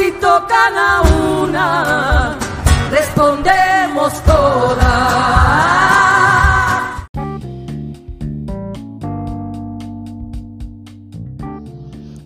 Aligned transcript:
Si 0.00 0.10
tocan 0.12 0.78
a 0.78 1.02
una, 1.42 2.38
respondemos 2.90 4.24
todas. 4.24 4.80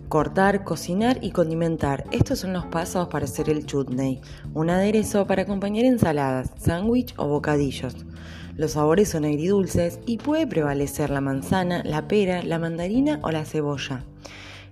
Cortar, 0.08 0.62
cocinar 0.62 1.18
y 1.20 1.32
condimentar. 1.32 2.04
Estos 2.12 2.38
son 2.38 2.52
los 2.52 2.64
pasos 2.66 3.08
para 3.08 3.24
hacer 3.24 3.50
el 3.50 3.66
chutney, 3.66 4.20
un 4.54 4.70
aderezo 4.70 5.26
para 5.26 5.42
acompañar 5.42 5.84
ensaladas, 5.84 6.52
sándwich 6.56 7.12
o 7.16 7.26
bocadillos. 7.26 7.96
Los 8.56 8.70
sabores 8.70 9.08
son 9.08 9.24
agridulces 9.24 9.98
y 10.06 10.18
puede 10.18 10.46
prevalecer 10.46 11.10
la 11.10 11.20
manzana, 11.20 11.82
la 11.82 12.06
pera, 12.06 12.44
la 12.44 12.60
mandarina 12.60 13.18
o 13.24 13.32
la 13.32 13.44
cebolla. 13.44 14.04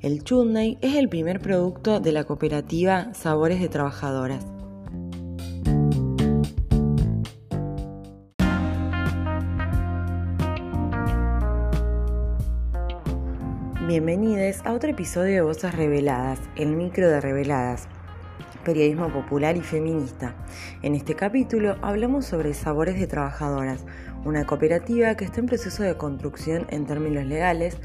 El 0.03 0.25
chutney 0.25 0.78
es 0.81 0.97
el 0.97 1.08
primer 1.08 1.39
producto 1.39 2.00
de 2.00 2.11
la 2.11 2.25
cooperativa 2.25 3.14
Sabores 3.14 3.61
de 3.61 3.69
Trabajadoras. 3.69 4.45
Bienvenidos 13.86 14.56
a 14.64 14.73
otro 14.73 14.91
episodio 14.91 15.34
de 15.34 15.41
Voces 15.42 15.73
Reveladas, 15.73 16.41
el 16.56 16.70
micro 16.75 17.08
de 17.08 17.20
Reveladas, 17.20 17.86
periodismo 18.64 19.08
popular 19.12 19.56
y 19.56 19.61
feminista. 19.61 20.34
En 20.83 20.97
este 20.97 21.14
capítulo 21.14 21.77
hablamos 21.80 22.25
sobre 22.25 22.55
Sabores 22.55 22.98
de 22.98 23.06
Trabajadoras, 23.06 23.84
una 24.25 24.47
cooperativa 24.47 25.14
que 25.17 25.25
está 25.25 25.39
en 25.39 25.47
proceso 25.47 25.84
de 25.84 25.97
construcción 25.97 26.67
en 26.70 26.86
términos 26.86 27.25
legales, 27.25 27.78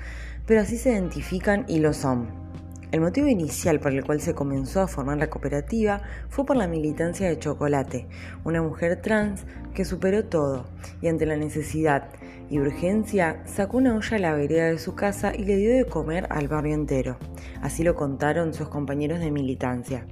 pero 0.48 0.62
así 0.62 0.78
se 0.78 0.92
identifican 0.92 1.66
y 1.68 1.80
lo 1.80 1.94
son. 1.94 2.48
El 2.90 3.02
motivo 3.02 3.28
inicial 3.28 3.82
por 3.82 3.92
el 3.92 4.06
cual 4.06 4.22
se 4.22 4.34
comenzó 4.34 4.80
a 4.80 4.88
formar 4.88 5.18
la 5.18 5.30
cooperativa 5.30 6.02
fue 6.30 6.46
por 6.46 6.56
la 6.56 6.68
militancia 6.68 7.28
de 7.28 7.38
Chocolate, 7.38 8.08
una 8.46 8.62
mujer 8.62 9.02
trans 9.02 9.46
que 9.74 9.84
superó 9.84 10.24
todo 10.24 10.66
y 11.02 11.10
ante 11.10 11.26
la 11.26 11.36
necesidad 11.36 12.08
y 12.50 12.60
urgencia 12.60 13.44
sacó 13.46 13.78
una 13.78 13.94
olla 13.94 14.16
a 14.16 14.20
la 14.20 14.34
vereda 14.34 14.68
de 14.68 14.80
su 14.80 14.96
casa 14.96 15.36
y 15.36 15.44
le 15.44 15.58
dio 15.58 15.76
de 15.76 15.84
comer 15.84 16.28
al 16.30 16.48
barrio 16.48 16.76
entero. 16.76 17.18
Así 17.62 17.84
lo 17.84 17.94
contaron 17.96 18.54
sus 18.54 18.70
compañeros 18.70 19.20
de 19.20 19.32
militancia. 19.32 20.06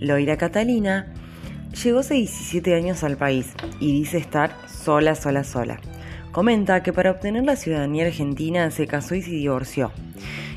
Loira 0.00 0.36
Catalina 0.36 1.13
Llegó 1.84 1.98
hace 1.98 2.14
17 2.14 2.74
años 2.74 3.04
al 3.04 3.18
país 3.18 3.52
y 3.78 3.92
dice 3.92 4.16
estar 4.16 4.56
sola, 4.66 5.14
sola, 5.14 5.44
sola. 5.44 5.78
Comenta 6.32 6.82
que 6.82 6.94
para 6.94 7.10
obtener 7.10 7.44
la 7.44 7.56
ciudadanía 7.56 8.06
argentina 8.06 8.70
se 8.70 8.86
casó 8.86 9.14
y 9.14 9.20
se 9.20 9.32
divorció. 9.32 9.92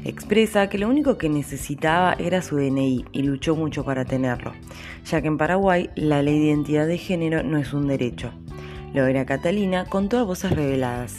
Expresa 0.05 0.69
que 0.69 0.77
lo 0.77 0.87
único 0.87 1.17
que 1.17 1.27
necesitaba 1.27 2.13
era 2.17 2.41
su 2.41 2.55
DNI 2.55 3.07
y 3.11 3.23
luchó 3.23 3.57
mucho 3.57 3.83
para 3.83 4.05
tenerlo, 4.05 4.53
ya 5.03 5.21
que 5.21 5.27
en 5.27 5.37
Paraguay 5.37 5.89
la 5.95 6.21
ley 6.21 6.39
de 6.39 6.45
identidad 6.45 6.87
de 6.87 6.97
género 6.97 7.43
no 7.43 7.57
es 7.57 7.73
un 7.73 7.89
derecho. 7.89 8.31
Lo 8.93 9.05
era 9.05 9.25
Catalina 9.25 9.83
con 9.83 10.07
todas 10.07 10.25
voces 10.25 10.53
reveladas. 10.53 11.17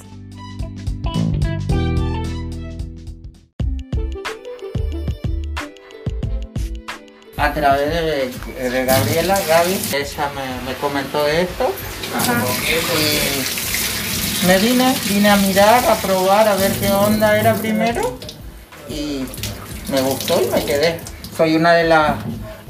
A 7.39 7.53
través 7.55 7.89
de, 7.89 8.85
Gabriela, 8.85 9.39
Gaby, 9.47 9.81
ella 9.93 10.31
me, 10.67 10.75
comentó 10.75 11.27
esto. 11.29 11.73
Y 14.43 14.47
me 14.47 14.59
vine, 14.59 14.95
vine 15.09 15.31
a 15.31 15.37
mirar, 15.37 15.85
a 15.85 15.95
probar, 15.97 16.49
a 16.49 16.57
ver 16.57 16.73
qué 16.73 16.91
onda 16.91 17.39
era 17.39 17.55
primero. 17.55 18.19
Y 18.89 19.25
me 19.91 20.01
gustó 20.01 20.43
y 20.43 20.47
me 20.47 20.65
quedé. 20.65 20.99
Soy 21.37 21.55
una 21.57 21.75
de 21.75 21.85
las 21.85 22.17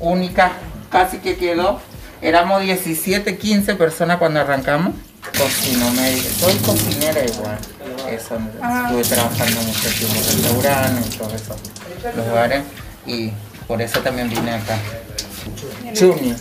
únicas 0.01 0.53
casi 0.91 1.19
que 1.19 1.37
quedó. 1.37 1.81
Éramos 2.21 2.62
17, 2.62 3.39
15 3.39 3.75
personas 3.77 4.19
cuando 4.19 4.41
arrancamos. 4.41 4.95
Cocino 5.37 5.91
médico, 5.93 6.28
soy 6.41 6.55
cocinera 6.57 7.25
igual. 7.25 7.59
Eso, 8.11 8.37
estuve 8.37 9.05
trabajando 9.05 9.62
mucho 9.62 9.89
tiempo 9.91 10.15
en 10.17 10.25
restaurantes, 10.25 11.07
en 11.07 11.19
todos 11.19 11.34
esos 11.34 11.57
lugares. 12.17 12.62
Y 13.07 13.33
por 13.69 13.83
eso 13.83 14.01
también 14.01 14.31
vine 14.31 14.53
acá. 14.53 14.79
Chuni. 15.93 16.34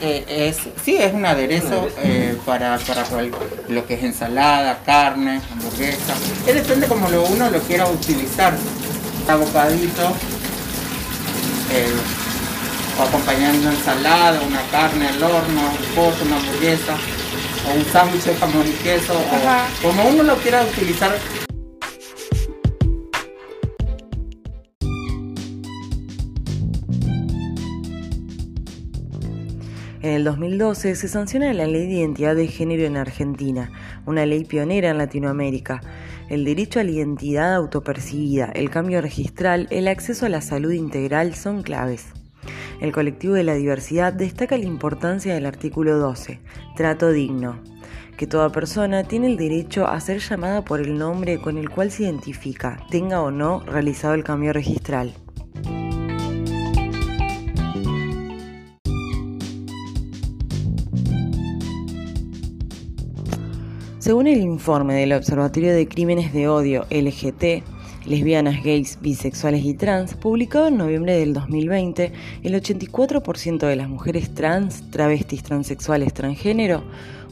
Eh, 0.00 0.24
es, 0.28 0.56
sí, 0.84 0.96
es 0.96 1.12
un 1.12 1.26
aderezo 1.26 1.88
eh, 1.98 2.36
para, 2.46 2.78
para, 2.78 3.04
lo 3.68 3.86
que 3.86 3.94
es 3.94 4.04
ensalada, 4.04 4.78
carne, 4.86 5.40
hamburguesa. 5.52 6.14
Que 6.46 6.54
depende 6.54 6.86
como 6.86 7.08
lo, 7.10 7.24
uno 7.24 7.50
lo 7.50 7.60
quiera 7.60 7.86
utilizar. 7.86 8.54
Abocadito, 9.28 10.08
eh, 11.70 11.92
o 12.98 13.02
acompañando 13.02 13.70
ensalada, 13.70 14.40
una 14.40 14.62
carne 14.70 15.08
al 15.08 15.22
horno, 15.22 15.60
un 15.60 15.94
pollo, 15.94 16.24
una 16.24 16.36
hamburguesa, 16.36 16.94
o 17.68 17.76
un 17.76 17.84
sándwich 17.92 18.22
de 18.22 18.34
jamón 18.36 18.66
y 18.66 18.72
queso, 18.82 19.12
o 19.12 19.82
como 19.82 20.08
uno 20.08 20.22
lo 20.22 20.36
quiera 20.36 20.62
utilizar 20.62 21.14
En 30.08 30.14
el 30.14 30.24
2012 30.24 30.94
se 30.94 31.06
sanciona 31.06 31.52
la 31.52 31.66
Ley 31.66 31.86
de 31.86 31.96
Identidad 31.96 32.34
de 32.34 32.46
Género 32.46 32.84
en 32.84 32.96
Argentina, 32.96 33.70
una 34.06 34.24
ley 34.24 34.46
pionera 34.46 34.88
en 34.88 34.96
Latinoamérica. 34.96 35.82
El 36.30 36.46
derecho 36.46 36.80
a 36.80 36.84
la 36.84 36.92
identidad 36.92 37.54
autopercibida, 37.54 38.46
el 38.46 38.70
cambio 38.70 39.02
registral, 39.02 39.66
el 39.70 39.86
acceso 39.86 40.24
a 40.24 40.30
la 40.30 40.40
salud 40.40 40.72
integral 40.72 41.34
son 41.34 41.62
claves. 41.62 42.06
El 42.80 42.90
colectivo 42.90 43.34
de 43.34 43.44
la 43.44 43.52
diversidad 43.52 44.14
destaca 44.14 44.56
la 44.56 44.64
importancia 44.64 45.34
del 45.34 45.44
artículo 45.44 45.98
12, 45.98 46.40
trato 46.74 47.12
digno, 47.12 47.60
que 48.16 48.26
toda 48.26 48.48
persona 48.48 49.04
tiene 49.04 49.26
el 49.26 49.36
derecho 49.36 49.86
a 49.86 50.00
ser 50.00 50.20
llamada 50.20 50.64
por 50.64 50.80
el 50.80 50.96
nombre 50.96 51.38
con 51.38 51.58
el 51.58 51.68
cual 51.68 51.90
se 51.90 52.04
identifica, 52.04 52.80
tenga 52.90 53.20
o 53.20 53.30
no 53.30 53.60
realizado 53.60 54.14
el 54.14 54.24
cambio 54.24 54.54
registral. 54.54 55.12
Según 64.08 64.26
el 64.26 64.40
informe 64.40 64.94
del 64.94 65.12
Observatorio 65.12 65.74
de 65.74 65.86
Crímenes 65.86 66.32
de 66.32 66.48
Odio 66.48 66.86
LGT, 66.88 67.62
lesbianas, 68.06 68.64
gays, 68.64 68.98
bisexuales 69.02 69.62
y 69.66 69.74
trans, 69.74 70.14
publicado 70.14 70.68
en 70.68 70.78
noviembre 70.78 71.18
del 71.18 71.34
2020, 71.34 72.12
el 72.42 72.54
84% 72.54 73.66
de 73.66 73.76
las 73.76 73.86
mujeres 73.90 74.32
trans, 74.32 74.90
travestis, 74.90 75.42
transexuales, 75.42 76.14
transgénero 76.14 76.84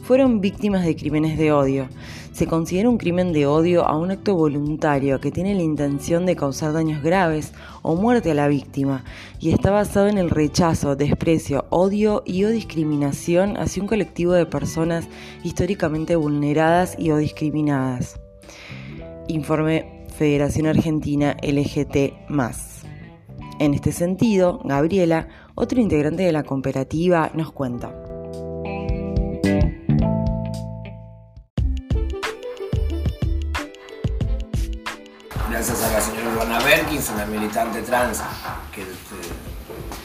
fueron 0.07 0.39
víctimas 0.39 0.85
de 0.85 0.95
crímenes 0.95 1.37
de 1.37 1.51
odio. 1.51 1.89
Se 2.31 2.47
considera 2.47 2.89
un 2.89 2.97
crimen 2.97 3.33
de 3.33 3.45
odio 3.45 3.85
a 3.85 3.97
un 3.97 4.09
acto 4.09 4.35
voluntario 4.35 5.19
que 5.19 5.31
tiene 5.31 5.53
la 5.53 5.63
intención 5.63 6.25
de 6.25 6.37
causar 6.37 6.71
daños 6.71 7.03
graves 7.03 7.51
o 7.81 7.93
muerte 7.95 8.31
a 8.31 8.33
la 8.33 8.47
víctima 8.47 9.03
y 9.41 9.51
está 9.51 9.69
basado 9.69 10.07
en 10.07 10.17
el 10.17 10.29
rechazo, 10.29 10.95
desprecio, 10.95 11.65
odio 11.71 12.23
y 12.25 12.45
o 12.45 12.49
discriminación 12.49 13.57
hacia 13.57 13.81
un 13.81 13.89
colectivo 13.89 14.31
de 14.31 14.45
personas 14.45 15.09
históricamente 15.43 16.15
vulneradas 16.15 16.95
y 16.97 17.11
o 17.11 17.17
discriminadas. 17.17 18.17
Informe 19.27 20.05
Federación 20.15 20.67
Argentina 20.67 21.35
LGT. 21.43 22.29
En 23.59 23.73
este 23.73 23.91
sentido, 23.91 24.61
Gabriela, 24.63 25.27
otro 25.55 25.81
integrante 25.81 26.23
de 26.23 26.31
la 26.31 26.43
cooperativa, 26.43 27.29
nos 27.33 27.51
cuenta. 27.51 28.06
Berkins, 36.97 37.11
una 37.13 37.25
militante 37.25 37.81
trans 37.81 38.21
que 38.73 38.83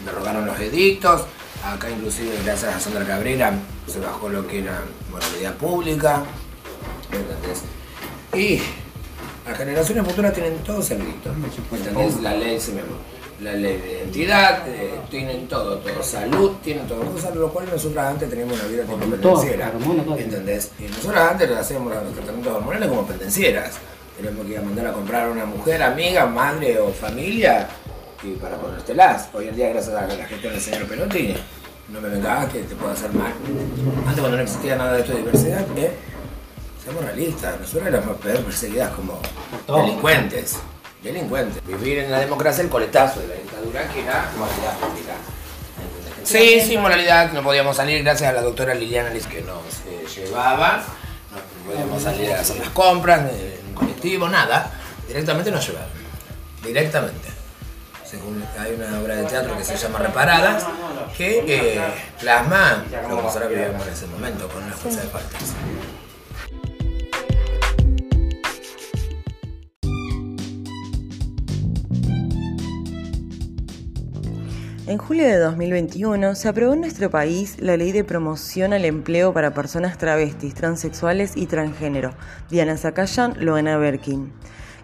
derogaron 0.05 0.47
los 0.47 0.59
edictos. 0.61 1.23
Acá 1.65 1.91
inclusive 1.91 2.39
gracias 2.44 2.75
a 2.75 2.81
Sandra 2.81 3.06
Cabrera 3.06 3.53
se 3.87 4.00
bajó 4.00 4.29
lo 4.29 4.47
que 4.47 4.61
era 4.61 4.83
moralidad 5.11 5.55
pública. 5.55 6.23
Y 8.35 8.61
las 9.47 9.59
generaciones 9.59 10.06
futuras 10.06 10.33
tienen 10.33 10.59
todo 10.59 10.83
servido. 10.83 11.12
¿Entendés? 11.73 12.21
La 12.21 12.35
ley 12.35 12.61
se 12.61 12.73
me 12.73 12.83
la 13.41 13.55
ley 13.55 13.77
de 13.77 13.93
identidad, 13.94 14.69
eh, 14.69 15.00
tienen 15.11 15.49
todo, 15.49 15.79
todo, 15.79 16.00
salud, 16.05 16.53
tienen 16.62 16.87
todo, 16.87 17.00
cosas, 17.00 17.35
lo 17.35 17.53
cual 17.53 17.67
nosotros 17.69 17.99
antes 17.99 18.31
teníamos 18.31 18.56
una 18.56 18.69
vida 18.69 18.85
como 18.85 18.99
pendenciera, 18.99 19.73
¿entendés? 20.17 20.71
Y 20.79 20.85
nosotros 20.85 21.17
antes 21.17 21.50
hacíamos 21.50 21.93
los 21.93 22.15
tratamientos 22.15 22.55
hormonales 22.55 22.89
como 22.89 23.05
pendencieras, 23.05 23.79
tenemos 24.22 24.46
que 24.46 24.52
ir 24.52 24.58
a 24.58 24.62
mandar 24.62 24.86
a 24.86 24.92
comprar 24.92 25.28
a 25.28 25.30
una 25.30 25.44
mujer, 25.44 25.82
amiga, 25.82 26.26
madre 26.26 26.78
o 26.78 26.92
familia, 26.92 27.69
y 28.22 28.30
para 28.36 28.56
ponértelas. 28.56 29.28
Hoy 29.32 29.48
en 29.48 29.56
día, 29.56 29.70
gracias 29.70 29.94
a 29.94 30.06
la 30.06 30.26
gestión 30.26 30.52
del 30.52 30.62
señor 30.62 30.86
Perotti, 30.86 31.34
no 31.88 32.00
me 32.00 32.08
venga 32.08 32.48
que 32.48 32.60
te 32.60 32.74
pueda 32.76 32.92
hacer 32.92 33.12
mal. 33.12 33.32
Antes 34.06 34.20
cuando 34.20 34.36
no 34.36 34.42
existía 34.42 34.76
nada 34.76 34.94
de 34.94 35.00
esto 35.00 35.12
de 35.12 35.19
diversidad, 35.19 35.66
¿eh? 35.76 35.92
seamos 36.82 37.04
realistas, 37.04 37.60
nosotros 37.60 37.88
éramos 37.88 38.16
perseguidas 38.19 38.92
como 38.92 39.20
delincuentes 39.66 40.58
delincuentes. 41.02 41.60
Vivir 41.66 41.98
en 41.98 42.12
la 42.12 42.20
democracia 42.20 42.62
el 42.62 42.70
coletazo 42.70 43.20
de 43.20 43.28
la 43.28 43.34
dictadura 43.34 43.88
que 43.88 44.02
era 44.02 44.30
moralidad 44.38 44.78
pública. 44.78 45.14
Sí, 46.22 46.60
sí, 46.60 46.78
moralidad, 46.78 47.32
no 47.32 47.42
podíamos 47.42 47.76
salir 47.76 48.02
gracias 48.04 48.30
a 48.30 48.32
la 48.32 48.42
doctora 48.42 48.74
Liliana 48.74 49.10
Liz 49.10 49.26
que 49.26 49.42
nos 49.42 49.64
eh, 49.88 50.06
llevaba, 50.14 50.84
no 51.32 51.72
podíamos 51.72 52.02
salir 52.02 52.30
a 52.32 52.40
hacer 52.40 52.58
las 52.58 52.69
compras 52.69 53.22
un 53.22 53.51
nada, 54.28 54.70
directamente 55.06 55.50
nos 55.50 55.66
llevaban, 55.66 55.88
directamente. 56.62 57.28
Según, 58.04 58.44
hay 58.58 58.72
una 58.75 59.00
obra 59.00 59.16
de 59.16 59.25
teatro 59.25 59.56
que 59.56 59.64
se 59.64 59.76
llama 59.76 60.00
Reparadas, 60.00 60.66
que 61.16 61.44
eh, 61.46 61.81
plasma 62.20 62.84
lo 63.08 63.16
que 63.16 63.22
nosotros 63.22 63.52
en 63.52 63.93
ese 63.93 64.06
momento 64.06 64.49
con 64.49 64.62
una 64.62 64.75
fuerza 64.75 65.00
de 65.00 65.08
faltas. 65.08 65.54
En 74.93 74.99
julio 74.99 75.25
de 75.25 75.39
2021 75.39 76.35
se 76.35 76.49
aprobó 76.50 76.75
en 76.75 76.83
nuestro 76.83 77.09
país 77.09 77.56
la 77.59 77.79
Ley 77.79 77.93
de 77.93 78.05
Promoción 78.05 78.75
al 78.75 78.85
Empleo 78.85 79.33
para 79.33 79.55
Personas 79.55 79.97
Travestis, 79.97 80.53
Transexuales 80.53 81.33
y 81.35 81.47
Transgénero, 81.47 82.12
Diana 82.50 82.77
Zacayán, 82.77 83.33
Loena 83.43 83.79
Berkin, 83.79 84.31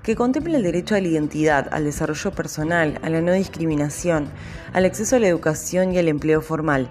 que 0.02 0.16
contempla 0.16 0.56
el 0.56 0.62
derecho 0.62 0.94
a 0.94 1.02
la 1.02 1.08
identidad, 1.08 1.68
al 1.72 1.84
desarrollo 1.84 2.30
personal, 2.30 2.98
a 3.02 3.10
la 3.10 3.20
no 3.20 3.32
discriminación, 3.32 4.30
al 4.72 4.86
acceso 4.86 5.16
a 5.16 5.18
la 5.18 5.28
educación 5.28 5.92
y 5.92 5.98
al 5.98 6.08
empleo 6.08 6.40
formal. 6.40 6.90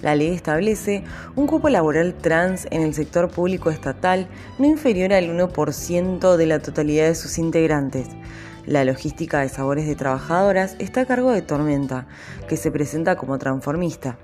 La 0.00 0.14
ley 0.14 0.28
establece 0.28 1.04
un 1.36 1.46
cupo 1.46 1.68
laboral 1.68 2.14
trans 2.14 2.66
en 2.70 2.80
el 2.80 2.94
sector 2.94 3.28
público 3.28 3.68
estatal 3.68 4.28
no 4.58 4.64
inferior 4.64 5.12
al 5.12 5.28
1% 5.28 6.36
de 6.36 6.46
la 6.46 6.60
totalidad 6.60 7.06
de 7.06 7.16
sus 7.16 7.36
integrantes 7.36 8.06
la 8.66 8.84
logística 8.84 9.40
de 9.40 9.48
sabores 9.48 9.86
de 9.86 9.94
trabajadoras 9.94 10.76
está 10.78 11.02
a 11.02 11.06
cargo 11.06 11.32
de 11.32 11.42
Tormenta, 11.42 12.06
que 12.48 12.56
se 12.56 12.70
presenta 12.70 13.16
como 13.16 13.38
transformista. 13.38 14.18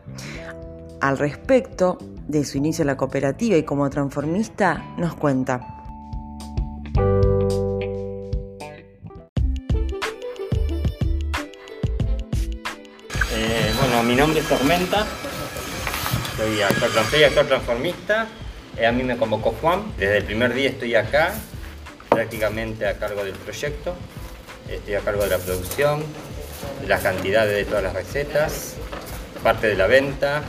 Al 1.01 1.19
respecto 1.19 1.99
de 2.29 2.45
su 2.45 2.59
inicio 2.59 2.83
en 2.83 2.89
la 2.89 2.97
cooperativa 2.97 3.57
y 3.57 3.65
como 3.65 3.89
transformista, 3.91 4.95
nos 4.97 5.15
cuenta. 5.15 5.61
Eh, 13.35 13.73
bueno, 13.79 14.03
mi 14.05 14.15
nombre 14.15 14.41
es 14.41 14.49
Tormenta, 14.49 15.07
soy 16.37 16.63
actor, 17.23 17.47
transformista. 17.47 18.29
Eh, 18.77 18.87
a 18.87 18.93
mí 18.93 19.03
me 19.03 19.17
convocó 19.17 19.55
Juan, 19.61 19.93
desde 19.99 20.19
el 20.19 20.25
primer 20.25 20.55
día 20.55 20.71
estoy 20.71 20.95
acá, 20.95 21.35
prácticamente 22.09 22.87
a 22.87 22.97
cargo 22.99 23.25
del 23.25 23.35
proyecto. 23.35 23.95
Estoy 24.71 24.95
a 24.95 25.01
cargo 25.01 25.25
de 25.25 25.31
la 25.31 25.39
producción, 25.39 26.05
de 26.81 26.87
las 26.87 27.01
cantidades 27.01 27.57
de 27.57 27.65
todas 27.65 27.83
las 27.83 27.93
recetas, 27.93 28.75
parte 29.43 29.67
de 29.67 29.75
la 29.75 29.89
venta, 29.89 30.43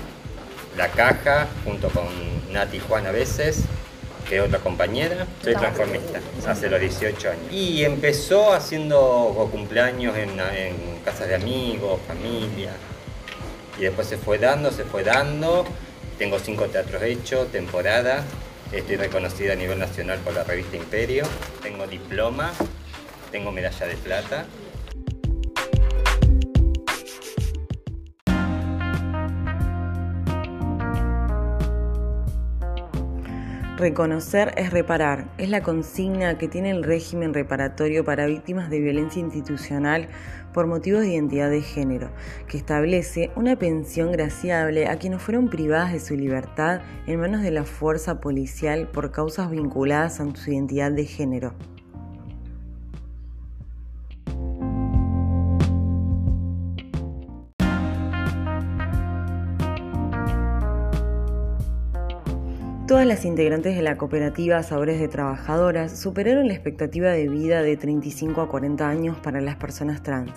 la 0.78 0.90
caja, 0.90 1.48
junto 1.66 1.90
con 1.90 2.06
Nati 2.54 2.80
Juan 2.80 3.08
a 3.08 3.12
veces, 3.12 3.62
que 4.30 4.38
es 4.38 4.44
otra 4.44 4.60
compañera. 4.60 5.26
Soy 5.44 5.56
transformista, 5.56 6.20
hace 6.48 6.70
los 6.70 6.80
18 6.80 7.32
años. 7.32 7.52
Y 7.52 7.84
empezó 7.84 8.54
haciendo 8.54 9.50
cumpleaños 9.52 10.16
en, 10.16 10.40
en 10.40 11.00
casas 11.04 11.28
de 11.28 11.34
amigos, 11.34 12.00
familia. 12.08 12.74
Y 13.80 13.82
después 13.82 14.08
se 14.08 14.18
fue 14.18 14.38
dando, 14.38 14.70
se 14.70 14.84
fue 14.84 15.04
dando. 15.04 15.66
Tengo 16.20 16.38
cinco 16.38 16.66
teatros 16.66 17.02
hechos, 17.02 17.52
temporada. 17.52 18.24
Estoy 18.72 18.98
reconocida 18.98 19.54
a 19.54 19.56
nivel 19.56 19.80
nacional 19.80 20.20
por 20.20 20.36
la 20.36 20.44
revista 20.44 20.78
Imperio. 20.78 21.26
Tengo 21.64 21.88
diploma 21.88 22.54
tengo 23.32 23.52
medalla 23.52 23.88
de 23.88 23.96
plata. 23.96 24.46
Reconocer 33.78 34.54
es 34.58 34.70
reparar, 34.70 35.32
es 35.40 35.50
la 35.50 35.64
consigna 35.64 36.38
que 36.38 36.48
tiene 36.48 36.70
el 36.70 36.84
régimen 36.84 37.34
reparatorio 37.34 38.06
para 38.06 38.28
víctimas 38.28 38.70
de 38.70 38.80
violencia 38.80 39.20
institucional 39.20 40.08
por 40.54 40.68
motivos 40.68 41.02
de 41.02 41.14
identidad 41.14 41.50
de 41.50 41.64
género, 41.64 42.12
que 42.48 42.58
establece 42.58 43.32
una 43.36 43.56
pensión 43.56 44.12
graciable 44.12 44.88
a 44.88 45.00
quienes 45.00 45.24
fueron 45.24 45.50
privadas 45.50 45.94
de 45.94 46.00
su 46.00 46.16
libertad 46.16 46.82
en 47.08 47.22
manos 47.22 47.42
de 47.42 47.50
la 47.50 47.64
fuerza 47.64 48.22
policial 48.22 48.88
por 48.88 49.12
causas 49.12 49.50
vinculadas 49.50 50.20
a 50.20 50.36
su 50.36 50.52
identidad 50.52 50.92
de 50.92 51.06
género. 51.06 51.56
Todas 62.92 63.08
las 63.08 63.24
integrantes 63.24 63.78
de 63.78 63.82
la 63.82 63.98
cooperativa 63.98 64.62
Sabores 64.64 65.00
de 65.00 65.08
Trabajadoras 65.08 65.98
superaron 65.98 66.50
la 66.50 66.54
expectativa 66.54 67.08
de 67.12 67.30
vida 67.30 67.62
de 67.62 67.78
35 67.78 68.42
a 68.42 68.50
40 68.50 68.86
años 68.86 69.18
para 69.18 69.40
las 69.40 69.56
personas 69.56 70.04
trans. 70.04 70.34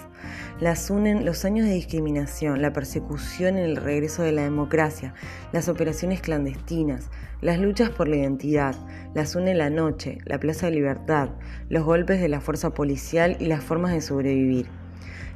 Las 0.61 0.89
unen 0.89 1.25
los 1.25 1.45
años 1.45 1.67
de 1.67 1.75
discriminación, 1.75 2.63
la 2.63 2.73
persecución 2.73 3.57
en 3.57 3.65
el 3.65 3.75
regreso 3.75 4.23
de 4.23 4.31
la 4.31 4.45
democracia, 4.45 5.15
las 5.53 5.69
operaciones 5.69 6.21
clandestinas, 6.21 7.11
las 7.41 7.59
luchas 7.59 7.91
por 7.91 8.07
la 8.07 8.19
identidad, 8.19 8.77
las 9.17 9.35
une 9.35 9.53
la 9.57 9.69
noche, 9.69 10.19
la 10.25 10.39
Plaza 10.39 10.67
de 10.67 10.77
Libertad, 10.77 11.31
los 11.69 11.83
golpes 11.83 12.21
de 12.21 12.29
la 12.29 12.41
fuerza 12.41 12.73
policial 12.73 13.37
y 13.41 13.47
las 13.47 13.65
formas 13.65 13.91
de 13.91 14.01
sobrevivir. 14.01 14.69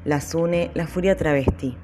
Las 0.05 0.37
une 0.37 0.71
la 0.75 0.87
furia 0.87 1.17
travesti. 1.17 1.77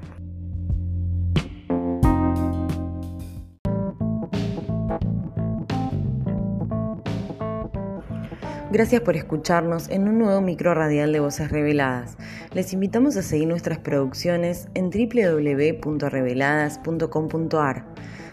Gracias 8.74 9.00
por 9.02 9.14
escucharnos 9.14 9.88
en 9.88 10.08
un 10.08 10.18
nuevo 10.18 10.40
micro 10.40 10.74
radial 10.74 11.12
de 11.12 11.20
Voces 11.20 11.52
Reveladas. 11.52 12.16
Les 12.54 12.72
invitamos 12.72 13.16
a 13.16 13.22
seguir 13.22 13.46
nuestras 13.46 13.78
producciones 13.78 14.66
en 14.74 14.90
www.reveladas.com.ar. 14.90 17.84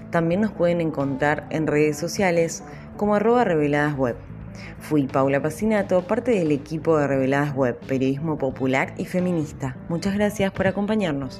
También 0.10 0.42
nos 0.42 0.52
pueden 0.52 0.82
encontrar 0.82 1.46
en 1.52 1.68
redes 1.68 2.00
sociales 2.00 2.64
como 2.98 3.14
arroba 3.14 3.44
reveladas 3.44 3.96
web. 3.96 4.16
Fui 4.80 5.06
Paula 5.06 5.44
Pacinato, 5.44 6.08
parte 6.08 6.32
del 6.32 6.52
equipo 6.52 6.98
de 6.98 7.06
Reveladas 7.06 7.56
Web, 7.56 7.78
periodismo 7.88 8.40
popular 8.40 8.96
y 8.98 9.06
feminista. 9.06 9.78
Muchas 9.90 10.16
gracias 10.16 10.52
por 10.52 10.66
acompañarnos. 10.66 11.40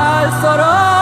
al 0.00 0.30
soror. 0.40 0.99